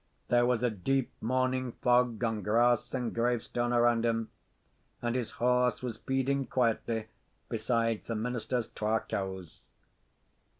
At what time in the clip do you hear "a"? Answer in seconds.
0.63-0.71